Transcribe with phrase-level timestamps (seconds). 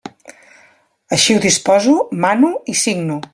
[1.17, 1.95] Així ho disposo,
[2.25, 3.21] mano i signo.